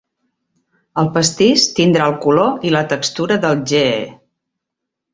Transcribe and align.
El 1.01 1.11
pastís 1.17 1.67
tindrà 1.81 2.09
el 2.13 2.17
color 2.25 2.67
i 2.71 2.75
la 2.79 2.85
textura 2.97 3.41
del 3.47 3.65
"ghee". 3.75 4.05